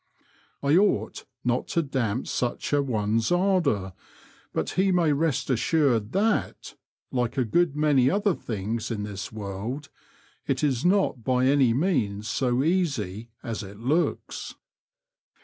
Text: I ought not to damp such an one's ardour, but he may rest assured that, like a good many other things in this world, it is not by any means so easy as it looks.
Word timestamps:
I 0.63 0.77
ought 0.77 1.25
not 1.43 1.67
to 1.77 1.83
damp 1.83 2.25
such 2.25 2.73
an 2.73 2.87
one's 2.87 3.31
ardour, 3.31 3.93
but 4.51 4.71
he 4.71 4.91
may 4.91 5.13
rest 5.13 5.51
assured 5.51 6.11
that, 6.13 6.73
like 7.11 7.37
a 7.37 7.45
good 7.45 7.75
many 7.75 8.09
other 8.09 8.33
things 8.33 8.89
in 8.89 9.03
this 9.03 9.31
world, 9.31 9.89
it 10.47 10.63
is 10.63 10.83
not 10.83 11.23
by 11.23 11.45
any 11.45 11.71
means 11.75 12.27
so 12.27 12.63
easy 12.63 13.29
as 13.43 13.61
it 13.61 13.77
looks. 13.77 14.55